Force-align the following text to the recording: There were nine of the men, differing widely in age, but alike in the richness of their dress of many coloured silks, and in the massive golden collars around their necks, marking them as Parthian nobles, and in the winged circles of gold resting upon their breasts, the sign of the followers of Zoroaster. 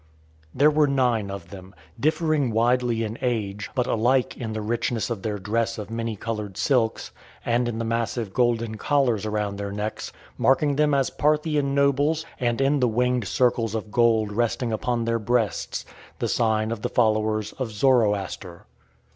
There 0.51 0.71
were 0.71 0.87
nine 0.87 1.29
of 1.29 1.51
the 1.51 1.61
men, 1.61 1.75
differing 1.99 2.49
widely 2.49 3.03
in 3.03 3.19
age, 3.21 3.69
but 3.75 3.85
alike 3.85 4.35
in 4.35 4.53
the 4.53 4.59
richness 4.61 5.11
of 5.11 5.21
their 5.21 5.37
dress 5.37 5.77
of 5.77 5.91
many 5.91 6.15
coloured 6.15 6.57
silks, 6.57 7.11
and 7.45 7.67
in 7.69 7.77
the 7.77 7.85
massive 7.85 8.33
golden 8.33 8.77
collars 8.77 9.27
around 9.27 9.57
their 9.57 9.71
necks, 9.71 10.11
marking 10.39 10.75
them 10.75 10.95
as 10.95 11.11
Parthian 11.11 11.75
nobles, 11.75 12.25
and 12.39 12.59
in 12.59 12.79
the 12.79 12.87
winged 12.87 13.27
circles 13.27 13.75
of 13.75 13.91
gold 13.91 14.31
resting 14.31 14.73
upon 14.73 15.05
their 15.05 15.19
breasts, 15.19 15.85
the 16.17 16.27
sign 16.27 16.71
of 16.71 16.81
the 16.81 16.89
followers 16.89 17.53
of 17.59 17.69
Zoroaster. 17.69 18.65